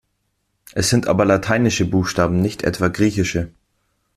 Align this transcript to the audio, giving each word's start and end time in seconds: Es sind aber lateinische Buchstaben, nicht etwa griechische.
Es 0.73 0.89
sind 0.89 1.05
aber 1.07 1.25
lateinische 1.25 1.85
Buchstaben, 1.87 2.41
nicht 2.41 2.63
etwa 2.63 2.87
griechische. 2.87 3.51